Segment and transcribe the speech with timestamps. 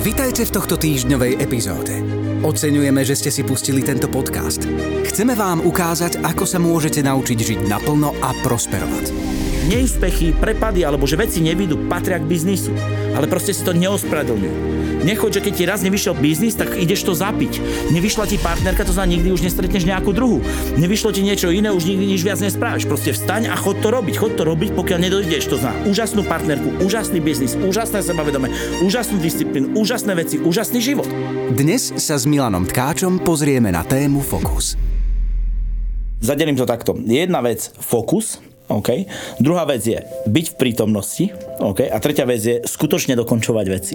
[0.00, 2.00] Vitajte v tohto týždňovej epizóde.
[2.40, 4.64] Oceňujeme, že ste si pustili tento podcast.
[5.04, 9.12] Chceme vám ukázať, ako sa môžete naučiť žiť naplno a prosperovať.
[9.68, 12.72] Neúspechy, prepady alebo že veci nevídu patria k biznisu,
[13.12, 14.80] ale proste si to neospravedlňujú.
[15.00, 17.56] Nechoď, že keď ti raz nevyšiel biznis, tak ideš to zapiť.
[17.88, 20.44] Nevyšla ti partnerka, to znamená nikdy už nestretneš nejakú druhú.
[20.76, 22.84] Nevyšlo ti niečo iné, už nikdy nič viac nespráviš.
[22.84, 24.20] Proste vstaň a chod to robiť.
[24.20, 25.48] Chod to robiť, pokiaľ nedojdeš.
[25.48, 28.52] To znamená úžasnú partnerku, úžasný biznis, úžasné sebavedomie,
[28.84, 31.08] úžasnú disciplínu, úžasné veci, úžasný život.
[31.48, 34.76] Dnes sa s Milanom Tkáčom pozrieme na tému Fokus.
[36.20, 36.92] Zadelím to takto.
[37.00, 39.04] Jedna vec, fokus, OK.
[39.42, 39.98] Druhá vec je
[40.30, 41.24] byť v prítomnosti.
[41.58, 41.90] OK.
[41.90, 43.94] A tretia vec je skutočne dokončovať veci.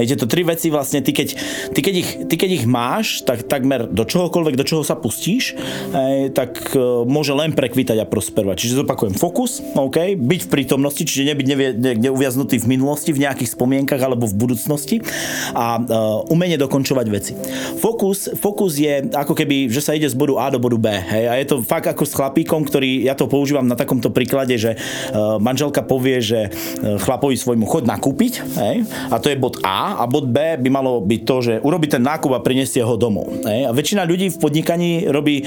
[0.00, 1.28] Hej, to tri veci vlastne, ty keď,
[1.76, 5.54] ty keď, ich, ty keď ich máš, tak takmer do čohokoľvek, do čoho sa pustíš,
[5.92, 8.56] hej, tak uh, môže len prekvítať a prosperovať.
[8.56, 10.16] Čiže zopakujem fokus, OK.
[10.16, 14.34] Byť v prítomnosti, čiže nebyť nevie, ne, neuviaznutý v minulosti, v nejakých spomienkach alebo v
[14.34, 15.04] budúcnosti
[15.52, 17.32] a uh, umenie dokončovať veci.
[17.78, 20.88] Fokus, fokus je ako keby, že sa ide z bodu A do bodu B.
[20.88, 24.14] Hej, a je to fakt ako s chlapíkom, ktorý, ja to používam na takomto tomto
[24.14, 24.78] príklade, že e,
[25.42, 26.48] manželka povie, že e,
[27.02, 31.02] chlapovi svojmu chod nakúpiť, hej, a to je bod A, a bod B by malo
[31.02, 33.42] byť to, že urobi ten nákup a prinesie ho domov.
[33.42, 33.66] Hej.
[33.66, 35.44] A väčšina ľudí v podnikaní robí e,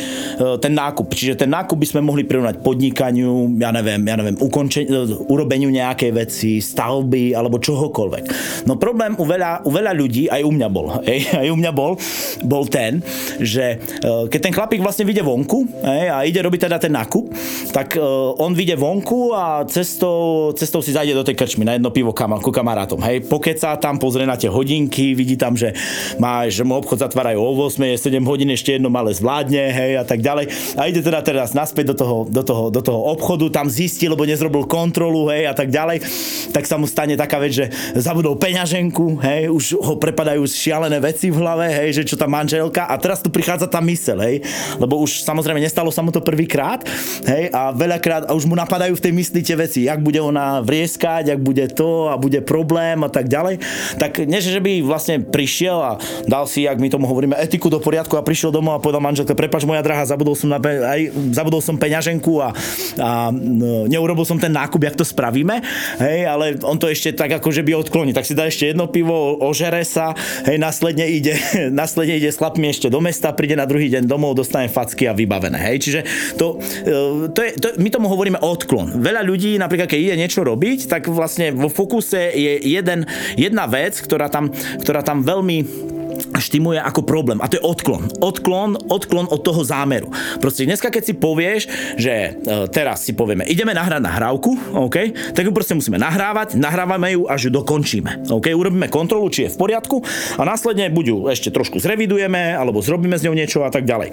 [0.59, 4.91] ten nákup, čiže ten nákup by sme mohli prirovnať podnikaniu, ja neviem, ja neviem, ukončen-
[5.31, 8.25] urobeniu nejakej veci, stavby alebo čohokoľvek.
[8.67, 11.71] No problém u veľa, u veľa ľudí, aj u mňa bol, hej, aj u mňa
[11.71, 11.95] bol,
[12.43, 12.99] bol ten,
[13.39, 17.29] že keď ten chlapík vlastne vyjde vonku hej, a ide robiť teda ten nákup,
[17.69, 17.99] tak
[18.39, 22.09] on on vyjde vonku a cestou, cestou si zajde do tej krčmy na jedno pivo
[22.17, 22.97] kam, ku kamarátom.
[22.97, 25.77] Hej, pokeca tam, pozrie na tie hodinky, vidí tam, že,
[26.17, 30.01] má, že mu obchod zatvárajú o 8, je 7 hodín, ešte jedno malé zvládne, hej,
[30.01, 30.49] a tak ďalej.
[30.81, 34.25] A ide teda teraz naspäť do toho, do toho, do toho obchodu, tam zistí, lebo
[34.25, 36.01] nezrobil kontrolu, hej, a tak ďalej.
[36.49, 41.29] Tak sa mu stane taká vec, že zabudol peňaženku, hej, už ho prepadajú šialené veci
[41.29, 44.41] v hlave, hej, že čo tá manželka a teraz tu prichádza tá mysel, hej,
[44.81, 46.81] lebo už samozrejme nestalo sa mu to prvýkrát,
[47.29, 50.63] hej, a veľakrát, a už mu napadajú v tej mysli tie veci, jak bude ona
[50.63, 53.59] vrieskať, jak bude to a bude problém a tak ďalej.
[53.99, 55.91] Tak nie, že by vlastne prišiel a
[56.23, 59.35] dal si, jak my tomu hovoríme, etiku do poriadku a prišiel domov a povedal manželke,
[59.35, 62.55] prepač moja drahá, zabudol som, na, aj, zabudol som peňaženku a,
[63.01, 65.59] a no, neurobil som ten nákup, jak to spravíme,
[65.97, 68.13] hej, ale on to ešte tak ako, že by odklonil.
[68.13, 70.13] Tak si dá ešte jedno pivo, ožere sa,
[70.45, 71.33] hej, následne ide,
[71.81, 75.17] následne ide s chlapmi ešte do mesta, príde na druhý deň domov, dostane facky a
[75.17, 75.77] vybavené, hej.
[75.81, 75.99] Čiže
[76.37, 79.01] to, e, to je, to, my tomu hovoríme hovoríme odklon.
[79.01, 83.97] Veľa ľudí, napríklad keď ide niečo robiť, tak vlastne vo fokuse je jeden, jedna vec,
[83.97, 87.39] ktorá tam, ktorá tam veľmi štimuje ako problém.
[87.41, 88.11] A to je odklon.
[88.21, 90.11] Odklon, odklon od toho zámeru.
[90.37, 91.61] Proste dneska, keď si povieš,
[91.95, 92.29] že e,
[92.69, 94.97] teraz si povieme, ideme nahrať nahrávku, OK,
[95.33, 98.29] tak ju proste musíme nahrávať, nahrávame ju, až ju dokončíme.
[98.29, 100.03] OK, urobíme kontrolu, či je v poriadku
[100.37, 104.11] a následne buď ju ešte trošku zrevidujeme, alebo zrobíme z ňou niečo a tak ďalej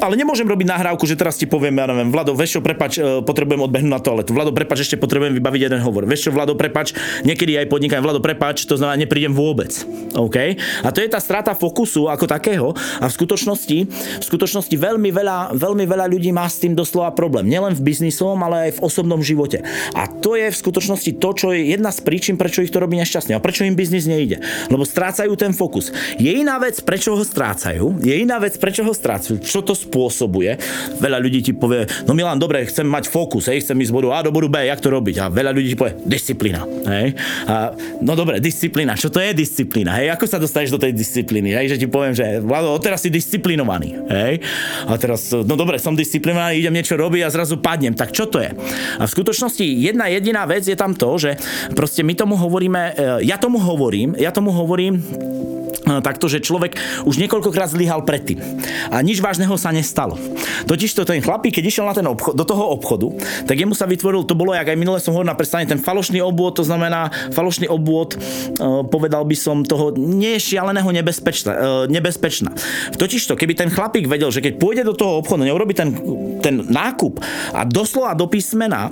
[0.00, 3.22] ale nemôžem robiť nahrávku, že teraz ti poviem, ja neviem, Vlado, vieš čo, prepač, e,
[3.22, 4.34] potrebujem odbehnúť na toaletu.
[4.34, 6.08] Vlado, prepač, ešte potrebujem vybaviť jeden hovor.
[6.08, 9.70] Vieš čo, Vlado, prepač, niekedy aj podnikám, Vlado, prepač, to znamená, neprídem vôbec.
[10.14, 10.58] OK?
[10.82, 13.78] A to je tá strata fokusu ako takého a v skutočnosti,
[14.20, 17.46] v skutočnosti veľmi veľa, veľmi veľa ľudí má s tým doslova problém.
[17.46, 19.62] Nielen v biznisovom, ale aj v osobnom živote.
[19.94, 22.98] A to je v skutočnosti to, čo je jedna z príčin, prečo ich to robí
[22.98, 24.42] nešťastne a prečo im biznis nejde.
[24.70, 25.90] Lebo strácajú ten fokus.
[26.16, 30.58] Je iná vec, prečo ho strácajú, je iná vec, prečo ho strácajú, čo to spôsobuje.
[30.98, 34.08] Veľa ľudí ti povie, no Milan, dobre, chcem mať fokus, hej, chcem ísť z bodu
[34.10, 35.16] A do bodu B, jak to robiť?
[35.22, 36.66] A veľa ľudí ti povie, disciplína.
[36.66, 37.14] Hej?
[37.46, 37.70] A,
[38.02, 39.94] no dobre, disciplína, čo to je disciplína?
[40.02, 40.10] Hej?
[40.18, 41.54] Ako sa dostaneš do tej disciplíny?
[41.54, 41.78] Hej?
[41.78, 43.94] Že ti poviem, že Vlado, teraz si disciplinovaný.
[44.10, 44.42] Hej?
[44.90, 47.94] A teraz, no dobre, som disciplinovaný, idem niečo robiť a zrazu padnem.
[47.94, 48.50] Tak čo to je?
[48.98, 51.38] A v skutočnosti jedna jediná vec je tam to, že
[51.78, 54.98] proste my tomu hovoríme, e, ja tomu hovorím, ja tomu hovorím
[55.84, 58.40] takto, že človek už niekoľkokrát zlyhal predtým.
[58.88, 60.16] A nič vážneho sa nestalo.
[60.64, 63.12] Totiž to ten chlapík, keď išiel na ten obchod, do toho obchodu,
[63.44, 66.24] tak jemu sa vytvoril, to bolo, jak aj minule som hovoril na predstavení, ten falošný
[66.24, 68.18] obvod, to znamená falošný obvod, e,
[68.88, 71.52] povedal by som toho nešialeného nebezpečná.
[71.52, 72.50] E, nebezpečná.
[72.96, 75.92] Totiž to, keby ten chlapík vedel, že keď pôjde do toho obchodu, neurobi ten,
[76.40, 77.20] ten nákup
[77.52, 78.88] a doslova do písmena,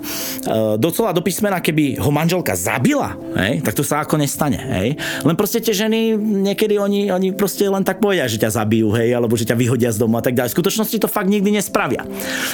[0.76, 4.58] doslova do písmena, keby ho manželka zabila, hej, tak to sa ako nestane.
[4.58, 4.88] Hej.
[5.24, 9.14] Len proste tie ženy niekedy oni, oni proste len tak povedia, že ťa zabijú, hej,
[9.14, 10.50] alebo že ťa vyhodia z domu a tak ďalej.
[10.52, 12.02] V skutočnosti to fakt nikdy nespravia.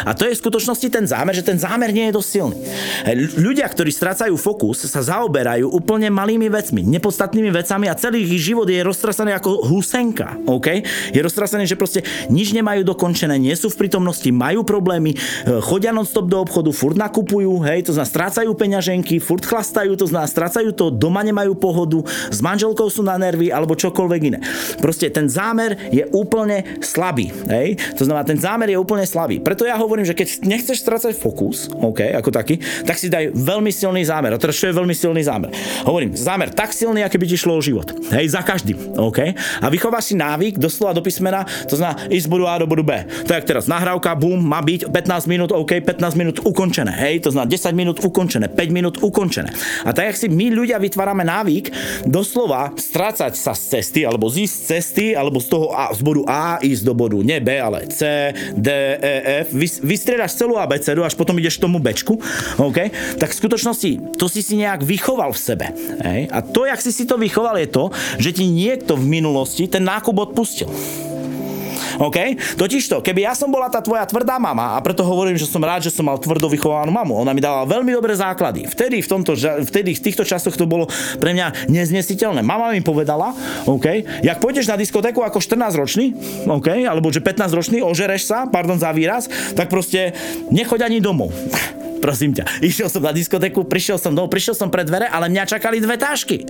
[0.04, 2.56] A to je v skutočnosti ten zámer, že ten zámer nie je dosť silný.
[3.40, 8.68] Ľudia, ktorí strácajú fokus, sa zaoberajú úplne malými vecmi, nepodstatnými vecami a celý ich život
[8.68, 10.84] je roztrasený ako husenka, OK?
[11.12, 15.18] Je roztrasený, že proste nič nemajú dokončené, nie sú v prítomnosti, majú problémy, e,
[15.64, 20.28] chodia non-stop do obchodu, furt nakupujú, hej, to znamená strácajú peňaženky, furt chlastajú, to znamená
[20.28, 24.38] strácajú to, doma nemajú pohodu, s manželkou sú na nervy alebo čokoľvek iné.
[24.82, 27.78] Proste ten zámer je úplne slabý, hej?
[27.98, 29.38] To znamená, ten zámer je úplne slabý.
[29.42, 33.70] Preto ja hovorím, že keď nechceš strácať fokus, OK, ako taký, tak si daj veľmi
[33.70, 34.34] silný zámer.
[34.34, 35.52] A teraz čo je veľmi silný zámer?
[35.84, 37.90] Hovorím, zámer tak silný, aký by ti šlo o život.
[38.10, 39.18] Hej, za každým, OK?
[39.62, 42.92] A vychováš si návyk doslova do písmena, to znamená ísť bodu A do bodu B.
[43.28, 46.92] To je teraz nahrávka, boom, má byť 15 minút, OK, 15 minút ukončené.
[46.96, 49.52] Hej, to znamená 10 minút ukončené, 5 minút ukončené.
[49.84, 51.70] A tak, jak si my ľudia vytvárame návyk,
[52.08, 56.56] doslova strácať sa z cesty, alebo z cesty, alebo z toho A, z bodu A
[56.64, 61.12] ísť do bodu, nie B, ale C, D, E, F, vy, vystriedaš celú abecedu, až
[61.12, 62.16] potom ideš k tomu Bčku,
[62.56, 62.78] OK?
[63.20, 65.66] Tak v skutočnosti to si si nejak vychoval v sebe.
[66.00, 66.32] Hej?
[66.32, 69.84] A to, jak si si to vychoval, je to, že ti niekto v minulosti ten
[69.84, 70.72] nákup odpustil.
[71.98, 72.38] OK?
[72.54, 75.86] Totižto, keby ja som bola tá tvoja tvrdá mama, a preto hovorím, že som rád,
[75.86, 78.70] že som mal tvrdo vychovanú mamu, ona mi dala veľmi dobré základy.
[78.70, 79.34] Vtedy v, tomto,
[79.66, 80.86] vtedy v týchto časoch to bolo
[81.18, 82.40] pre mňa neznesiteľné.
[82.46, 83.34] Mama mi povedala,
[83.66, 83.86] OK,
[84.22, 86.14] jak pôjdeš na diskotéku ako 14 ročný,
[86.46, 89.26] OK, alebo že 15 ročný, ožereš sa, pardon za výraz,
[89.58, 90.14] tak proste
[90.54, 91.34] nechoď ani domov
[92.04, 92.62] prosím ťa.
[92.62, 95.98] Išiel som na diskotéku, prišiel som domov, prišiel som pred dvere, ale mňa čakali dve
[95.98, 96.46] tášky.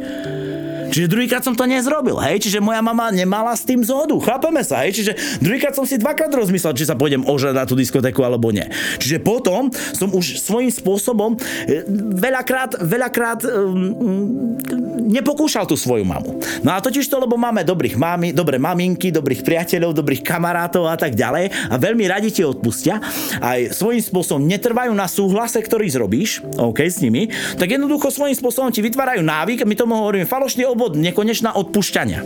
[0.88, 4.84] Čiže druhýkrát som to nezrobil, hej, čiže moja mama nemala s tým zhodu, chápeme sa,
[4.84, 5.12] hej, čiže
[5.44, 8.64] druhýkrát som si dvakrát rozmyslel, či sa pôjdem ožrať na tú diskotéku alebo nie.
[8.98, 11.84] Čiže potom som už svojím spôsobom e,
[12.16, 14.56] veľakrát, veľakrát um,
[14.98, 16.40] nepokúšal tú svoju mamu.
[16.62, 20.96] No a totiž to, lebo máme dobrých mami, dobré maminky, dobrých priateľov, dobrých kamarátov a
[20.96, 23.00] tak ďalej a veľmi radi ti odpustia,
[23.38, 27.28] aj svojím spôsobom netrvajú na súhlase, ktorý zrobíš, OK, s nimi,
[27.58, 32.22] tak jednoducho svojím spôsobom ti vytvárajú návyk, my tomu hovoríme falošný dôvod nekonečná odpúšťania.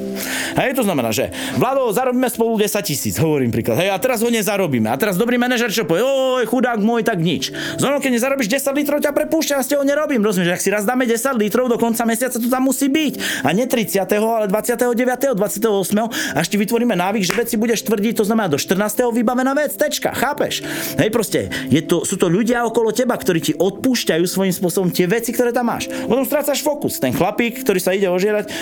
[0.61, 3.81] Hej, to znamená, že Vlado, zarobíme spolu 10 tisíc, hovorím príklad.
[3.81, 4.93] Hej, a teraz ho nezarobíme.
[4.93, 7.55] A teraz dobrý manažer čo povie, oj, chudák môj, tak nič.
[7.81, 10.21] Znovu, keď nezarobíš 10 litrov, ťa prepúšťa, ste ho nerobím.
[10.21, 13.43] Rozumieš, ak si raz dáme 10 litrov do konca mesiaca, to tam musí byť.
[13.43, 13.99] A nie 30.
[14.07, 15.35] ale 29.
[15.35, 16.39] 28.
[16.39, 19.11] až ti vytvoríme návyk, že veci budeš tvrdiť, to znamená do 14.
[19.11, 20.63] vybavená vec, tečka, chápeš?
[20.95, 25.09] Hej, proste, je to, sú to ľudia okolo teba, ktorí ti odpúšťajú svojím spôsobom tie
[25.09, 25.89] veci, ktoré tam máš.
[25.89, 27.01] Potom strácaš fokus.
[27.03, 28.53] Ten chlapík, ktorý sa ide ožierať,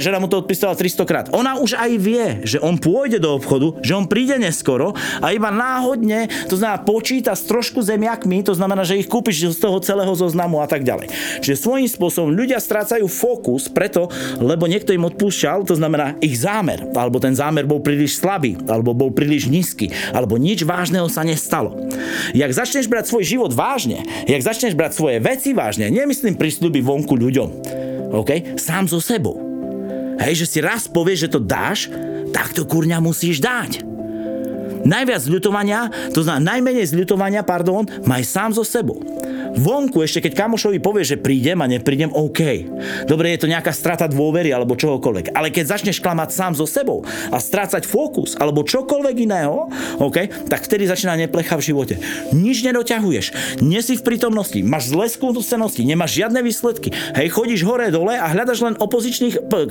[0.00, 1.26] žena mu to odpísala 300 krát.
[1.34, 5.50] Ona už aj vie, že on pôjde do obchodu, že on príde neskoro a iba
[5.50, 10.14] náhodne, to znamená počíta s trošku zemiakmi, to znamená, že ich kúpiš z toho celého
[10.14, 11.10] zoznamu a tak ďalej.
[11.42, 13.33] Čiže svojím spôsobom ľudia strácajú fokus
[13.72, 14.06] preto,
[14.38, 18.94] lebo niekto im odpúšťal, to znamená ich zámer, alebo ten zámer bol príliš slabý, alebo
[18.94, 21.74] bol príliš nízky, alebo nič vážneho sa nestalo.
[22.36, 27.14] Jak začneš brať svoj život vážne, jak začneš brať svoje veci vážne, nemyslím prísľuby vonku
[27.16, 27.48] ľuďom,
[28.14, 28.60] OK?
[28.60, 29.40] Sám so sebou.
[30.20, 31.90] Hej, že si raz povieš, že to dáš,
[32.30, 33.94] tak to kurňa musíš dať.
[34.84, 39.00] Najviac zľutovania, to znamená najmenej zľutovania, pardon, maj sám so sebou.
[39.54, 42.66] Vonku ešte, keď kamošovi povie, že prídem a neprídem, OK.
[43.06, 45.30] Dobre, je to nejaká strata dôvery alebo čohokoľvek.
[45.30, 49.70] Ale keď začneš klamať sám so sebou a strácať fokus alebo čokoľvek iného,
[50.02, 51.94] OK, tak vtedy začína neplecha v živote.
[52.34, 53.26] Nič nedoťahuješ,
[53.62, 56.90] nie si v prítomnosti, máš zlé skúsenosti, nemáš žiadne výsledky.
[57.14, 59.70] Hej, chodíš hore dole a hľadaš len opozičných, p-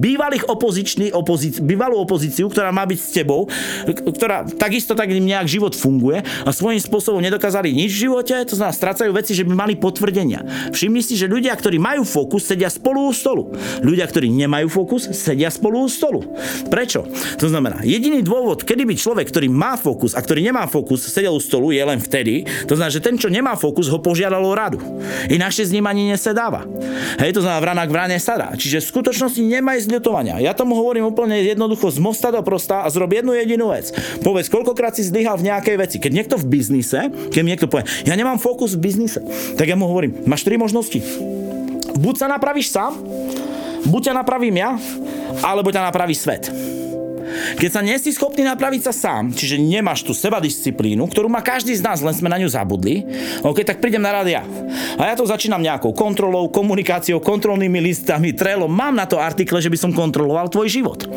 [0.00, 3.46] bývalých opozičných, opozic, bývalú opozíciu, ktorá má byť s tebou,
[3.86, 8.72] ktorá takisto tak nejak život funguje a svojím spôsobom nedokázali nič v živote, to znamená
[9.02, 10.70] strácajú veci, že by mali potvrdenia.
[10.70, 13.50] Všimni si, že ľudia, ktorí majú fokus, sedia spolu u stolu.
[13.82, 16.22] Ľudia, ktorí nemajú fokus, sedia spolu u stolu.
[16.70, 17.02] Prečo?
[17.42, 21.34] To znamená, jediný dôvod, kedy by človek, ktorý má fokus a ktorý nemá fokus, sedel
[21.34, 22.46] u stolu, je len vtedy.
[22.70, 24.78] To znamená, že ten, čo nemá fokus, ho požiadal o radu.
[25.26, 26.62] Inakšie s ním ani nesedáva.
[27.18, 28.54] Hej, to znamená, vrana k vrane sadá.
[28.54, 30.38] Čiže v skutočnosti nemaj zľutovania.
[30.38, 33.90] Ja tomu hovorím úplne jednoducho z mosta do prosta a zrob jednu jedinú vec.
[34.22, 35.96] Povedz, koľkokrát si zlyhal v nejakej veci.
[35.98, 38.91] Keď niekto v biznise, keď niekto povie, ja nemám fokus v biznise,
[39.56, 41.00] tak ja mu hovorím, máš tri možnosti.
[41.96, 42.96] Buď sa napravíš sám,
[43.86, 44.76] buď ťa napravím ja,
[45.44, 46.48] alebo ťa napraví svet.
[47.58, 51.72] Keď sa nie si schopný napraviť sa sám, čiže nemáš tú sebadisciplínu, ktorú má každý
[51.76, 53.04] z nás, len sme na ňu zabudli,
[53.42, 54.44] OK, tak prídem na rádia.
[55.00, 58.68] A ja to začínam nejakou kontrolou, komunikáciou, kontrolnými listami, trelom.
[58.68, 61.08] Mám na to artikle, že by som kontroloval tvoj život.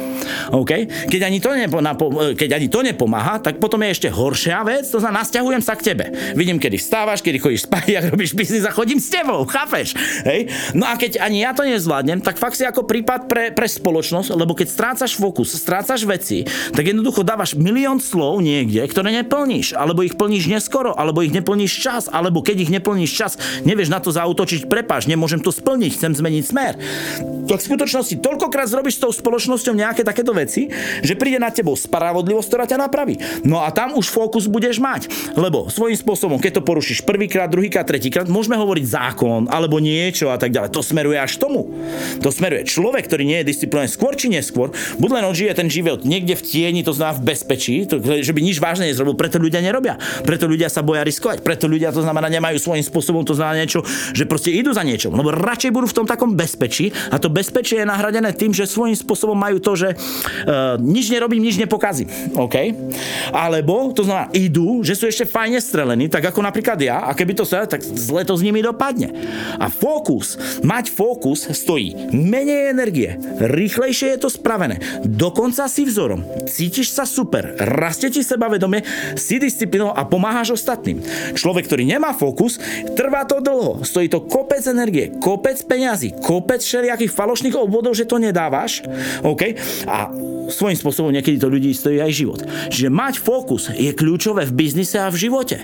[0.51, 0.87] OK?
[1.09, 2.05] Keď ani to, nepo, napo,
[2.37, 5.93] keď ani to nepomáha, tak potom je ešte horšia vec, to znamená, nasťahujem sa k
[5.93, 6.05] tebe.
[6.37, 9.97] Vidím, kedy vstávaš, kedy chodíš spať, ak robíš biznis a chodím s tebou, chápeš?
[10.23, 10.47] Hej?
[10.77, 14.31] No a keď ani ja to nezvládnem, tak fakt si ako prípad pre, pre spoločnosť,
[14.37, 16.37] lebo keď strácaš fokus, strácaš veci,
[16.71, 21.73] tak jednoducho dávaš milión slov niekde, ktoré neplníš, alebo ich plníš neskoro, alebo ich neplníš
[21.73, 23.33] čas, alebo keď ich neplníš čas,
[23.65, 26.73] nevieš na to zautočiť, prepáš, nemôžem to splniť, chcem zmeniť smer.
[27.45, 30.69] Tak v skutočnosti toľkokrát zrobíš s tou spoločnosťou nejaké takéto veci,
[31.05, 33.21] že príde na tebou spravodlivosť, ktorá ťa napraví.
[33.45, 35.09] No a tam už fokus budeš mať.
[35.37, 40.37] Lebo svojím spôsobom, keď to porušíš prvýkrát, druhýkrát, tretíkrát, môžeme hovoriť zákon alebo niečo a
[40.41, 40.73] tak ďalej.
[40.73, 41.69] To smeruje až tomu.
[42.21, 46.03] To smeruje človek, ktorý nie je disciplinovaný skôr či neskôr, buď len odžije ten život
[46.03, 49.63] niekde v tieni, to znamená v bezpečí, to, že by nič vážne nezrobil, preto ľudia
[49.63, 49.95] nerobia.
[50.27, 53.81] Preto ľudia sa boja riskovať, preto ľudia to znamená nemajú svojím spôsobom to znamená niečo,
[54.11, 57.81] že proste idú za niečo, lebo radšej budú v tom takom bezpečí a to bezpečie
[57.81, 62.11] je nahradené tým, že svojím spôsobom majú to, že uh, nič nerobím, nič nepokazím.
[62.35, 62.75] OK?
[63.31, 67.37] Alebo to znamená, idú, že sú ešte fajne strelení, tak ako napríklad ja, a keby
[67.37, 69.13] to sa, tak zle to s nimi dopadne.
[69.61, 70.35] A fokus,
[70.65, 77.55] mať fokus stojí menej energie, rýchlejšie je to spravené, dokonca si vzorom, cítiš sa super,
[77.57, 78.81] rastie ti sebavedomie,
[79.15, 81.01] si disciplinou a pomáhaš ostatným.
[81.37, 82.57] Človek, ktorý nemá fokus,
[82.97, 88.17] trvá to dlho, stojí to kopec energie, kopec peňazí, kopec všelijakých falošných obvodov, že to
[88.17, 88.81] nedávaš,
[89.21, 89.55] OK?
[89.85, 90.09] A
[90.49, 92.39] svojím spôsobom niekedy to ľudí stojí aj život.
[92.69, 95.57] Čiže mať fokus je kľúčové v biznise a v živote.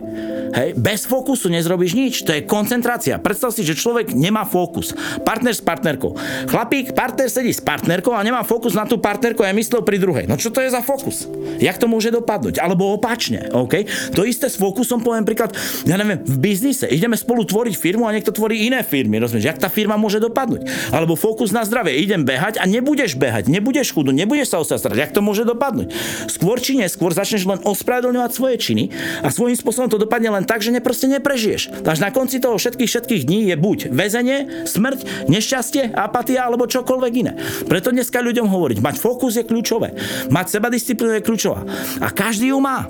[0.51, 3.21] Hej, bez fokusu nezrobíš nič, to je koncentrácia.
[3.21, 4.91] Predstav si, že človek nemá fokus.
[5.23, 6.11] Partner s partnerkou.
[6.51, 9.97] Chlapík, partner sedí s partnerkou a nemá fokus na tú partnerku a je myslel pri
[10.11, 10.27] druhej.
[10.27, 11.23] No čo to je za fokus?
[11.63, 12.59] Jak to môže dopadnúť?
[12.59, 13.87] Alebo opačne, OK?
[14.11, 15.55] To isté s fokusom poviem príklad,
[15.87, 16.83] ja neviem, v biznise.
[16.91, 19.23] Ideme spolu tvoriť firmu a niekto tvorí iné firmy.
[19.23, 20.67] Rozumieš, jak tá firma môže dopadnúť?
[20.91, 21.95] Alebo fokus na zdravie.
[22.03, 24.99] Idem behať a nebudeš behať, nebudeš chudnúť, nebudeš sa osastrať.
[24.99, 25.95] Jak to môže dopadnúť?
[26.27, 28.91] Skôr či neskôr začneš len ospravedlňovať svoje činy
[29.23, 31.87] a svojím spôsobom to dopadne len tak, že neproste neprežiješ.
[31.87, 37.13] Takže na konci toho všetkých všetkých dní je buď väzenie, smrť, nešťastie, apatia alebo čokoľvek
[37.15, 37.33] iné.
[37.69, 39.93] Preto dneska ľuďom hovoriť, mať fokus je kľúčové.
[40.29, 41.61] Mať seba disciplínu je kľúčová.
[42.01, 42.87] A každý ju má.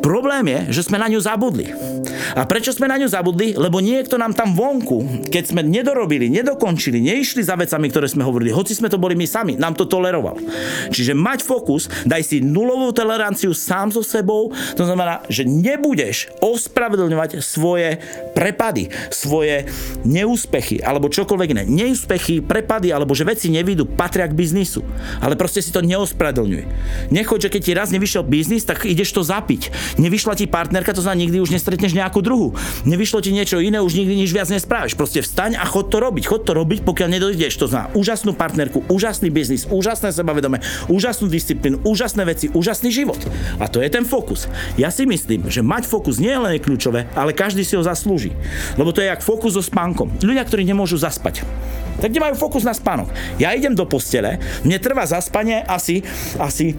[0.00, 1.70] Problém je, že sme na ňu zabudli.
[2.34, 3.54] A prečo sme na ňu zabudli?
[3.54, 8.50] Lebo niekto nám tam vonku, keď sme nedorobili, nedokončili, neišli za vecami, ktoré sme hovorili,
[8.50, 10.40] hoci sme to boli my sami, nám to toleroval.
[10.90, 17.44] Čiže mať fokus, daj si nulovú toleranciu sám so sebou, to znamená, že nebudeš ospravedlňovať
[17.44, 18.00] svoje
[18.32, 19.68] prepady, svoje
[20.02, 21.62] neúspechy alebo čokoľvek iné.
[21.66, 24.80] Neúspechy, prepady alebo že veci nevidú, patria k biznisu.
[25.20, 26.64] Ale proste si to neospravedlňuj.
[27.12, 29.70] Nechoď, že keď ti raz nevyšiel biznis, tak ideš to zapiť.
[30.00, 32.52] Nevyšla ti partnerka, to znamená, nikdy už nestretneš nejakú druhú.
[32.84, 34.94] Nevyšlo ti niečo iné, už nikdy nič viac nespravíš.
[34.94, 36.24] Proste vstaň a chod to robiť.
[36.28, 37.56] Chod to robiť, pokiaľ nedojdeš.
[37.60, 43.18] To znamená úžasnú partnerku, úžasný biznis, úžasné sebavedomie, úžasnú disciplínu, úžasné veci, úžasný život.
[43.58, 44.46] A to je ten fokus.
[44.76, 48.36] Ja si myslím, že mať fokus nie je len kľúčové, ale každý si ho zaslúži.
[48.76, 50.20] Lebo to je jak fokus so spánkom.
[50.20, 51.46] Ľudia, ktorí nemôžu zaspať
[51.96, 53.08] tak nemajú fokus na spánok.
[53.40, 54.36] Ja idem do postele,
[54.68, 56.04] mne trvá zaspanie asi,
[56.36, 56.76] asi,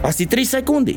[0.00, 0.96] asi 3 sekundy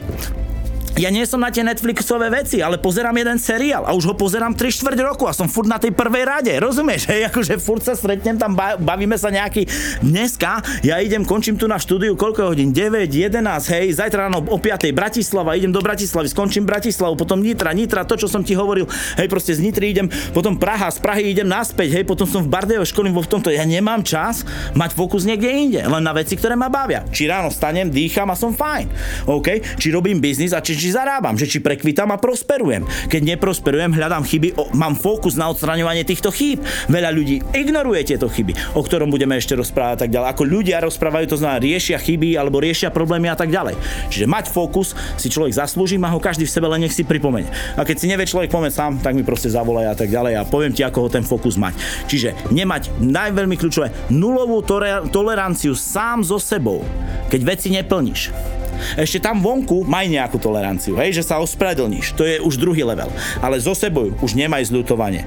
[1.00, 4.52] ja nie som na tie Netflixové veci, ale pozerám jeden seriál a už ho pozerám
[4.52, 7.08] 3 štvrť roku a som furt na tej prvej rade, rozumieš?
[7.08, 9.66] Hej, akože furt sa stretnem tam, bavíme sa nejaký
[10.04, 12.76] dneska, ja idem, končím tu na štúdiu, koľko hodín?
[12.76, 13.40] 9, 11,
[13.72, 14.92] hej, zajtra ráno o 5.
[14.92, 18.84] Bratislava, idem do Bratislavy, skončím Bratislavu, potom Nitra, Nitra, to, čo som ti hovoril,
[19.16, 22.52] hej, proste z Nitry idem, potom Praha, z Prahy idem naspäť, hej, potom som v
[22.52, 24.44] Bardejove školím vo v tomto, ja nemám čas
[24.74, 27.06] mať fokus niekde inde, len na veci, ktoré ma bavia.
[27.14, 28.86] Či ráno stanem, dýcham a som fajn,
[29.30, 29.78] OK?
[29.78, 32.90] Či robím biznis a či či zarábam, že či prekvitám a prosperujem.
[33.06, 36.66] Keď neprosperujem, hľadám chyby, o, mám fokus na odstraňovanie týchto chýb.
[36.90, 40.28] Veľa ľudí ignoruje tieto chyby, o ktorom budeme ešte rozprávať tak ďalej.
[40.34, 43.78] Ako ľudia rozprávajú, to znamená riešia chyby alebo riešia problémy a tak ďalej.
[44.10, 47.52] Čiže mať fokus si človek zaslúži, má ho každý v sebe, len nech si pripomene.
[47.78, 50.48] A keď si nevie človek pomôcť sám, tak mi proste zavolaj a tak ďalej a
[50.48, 51.78] poviem ti, ako ho ten fokus mať.
[52.10, 54.64] Čiže nemať najveľmi kľúčové nulovú
[55.12, 56.82] toleranciu sám so sebou,
[57.30, 58.61] keď veci neplníš
[58.96, 62.14] ešte tam vonku maj nejakú toleranciu, hej, že sa ospravedlníš.
[62.16, 63.10] To je už druhý level.
[63.42, 65.26] Ale zo sebou už nemaj zľutovanie.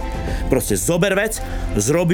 [0.48, 1.42] Proste zober vec,
[1.74, 2.04] zrob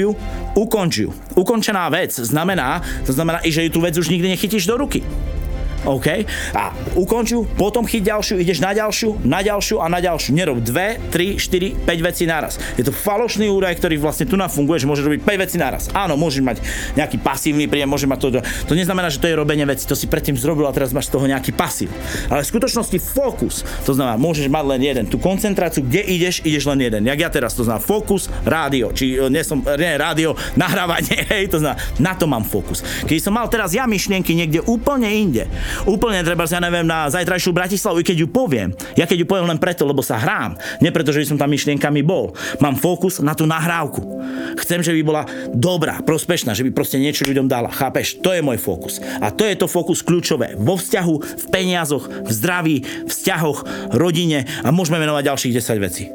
[0.55, 1.09] ukonč ju.
[1.35, 5.03] Ukončená vec znamená, to znamená že ju tú vec už nikdy nechytíš do ruky.
[5.85, 6.07] OK?
[6.53, 10.31] A ukonču, potom chyť ďalšiu, ideš na ďalšiu, na ďalšiu a na ďalšiu.
[10.37, 12.61] Nerob 2, 3, 4, 5 vecí naraz.
[12.77, 15.89] Je to falošný údaj, ktorý vlastne tu nafunguje, že môže robiť 5 vecí naraz.
[15.91, 16.57] Áno, môžeš mať
[16.93, 18.27] nejaký pasívny príjem, môže mať to.
[18.69, 21.17] To neznamená, že to je robenie veci, to si predtým zrobil a teraz máš z
[21.17, 21.89] toho nejaký pasív.
[22.29, 25.05] Ale v skutočnosti fokus, to znamená, môžeš mať len jeden.
[25.09, 27.01] Tú koncentráciu, kde ideš, ideš len jeden.
[27.09, 31.49] Jak ja teraz, to znamená fokus, rádio, či e, nie som, nie rádio, nahrávanie, hej,
[31.49, 32.85] to znamená, na to mám fokus.
[33.07, 35.49] Keď som mal teraz ja myšlienky niekde úplne inde,
[35.85, 39.47] úplne treba, ja neviem, na zajtrajšiu Bratislavu, i keď ju poviem, ja keď ju poviem
[39.51, 42.33] len preto, lebo sa hrám, nie preto, že by som tam myšlienkami bol.
[42.63, 44.01] Mám fokus na tú nahrávku.
[44.59, 47.71] Chcem, že by bola dobrá, prospešná, že by proste niečo ľuďom dala.
[47.71, 48.21] Chápeš?
[48.23, 49.03] To je môj fokus.
[49.19, 50.55] A to je to fokus kľúčové.
[50.57, 53.59] Vo vzťahu, v peniazoch, v zdraví, v vzťahoch,
[53.95, 56.05] rodine a môžeme menovať ďalších 10 vecí.